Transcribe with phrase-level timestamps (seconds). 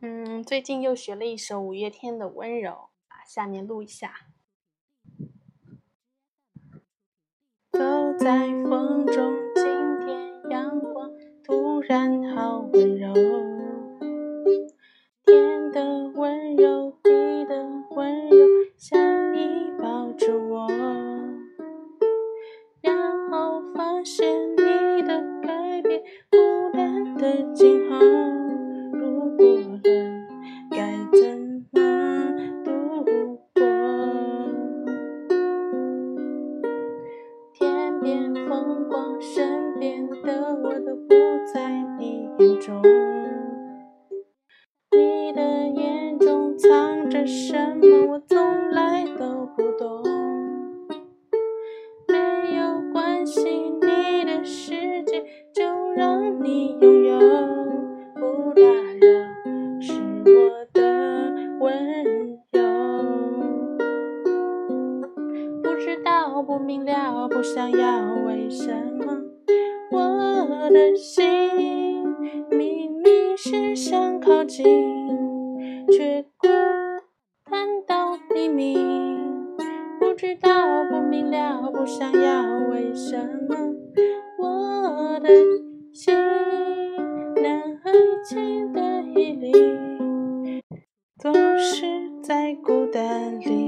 [0.00, 2.70] 嗯，最近又学了一首五月天的《温柔》
[3.08, 4.28] 啊，下面录一下。
[7.72, 7.78] 走
[8.16, 9.64] 在风中，今
[10.06, 11.10] 天阳光
[11.42, 13.12] 突然好温柔，
[38.48, 41.14] 风光，身边的我都不
[41.52, 42.82] 在你眼中。
[44.92, 48.87] 你的眼中藏着什么，我从来
[66.18, 68.14] 不知道，不明了，不想要。
[68.26, 69.22] 为什么
[69.92, 71.24] 我的心
[72.50, 74.64] 明明是想靠近，
[75.92, 76.48] 却孤
[77.48, 79.56] 单到黎明？
[80.00, 80.50] 不知道，
[80.90, 82.66] 不明了，不想要。
[82.68, 83.16] 为什
[83.48, 83.56] 么
[84.40, 85.28] 我的
[85.92, 86.16] 心
[87.36, 87.48] 那
[87.84, 87.92] 爱
[88.24, 89.52] 情的毅力，
[91.16, 91.86] 总是
[92.20, 93.67] 在孤单里，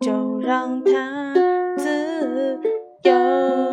[0.00, 1.34] 就让他
[1.76, 2.60] 自
[3.02, 3.67] 由。